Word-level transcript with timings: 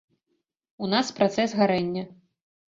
У 0.85 0.89
нас 0.93 1.11
працэс 1.19 1.53
гарэння. 1.61 2.03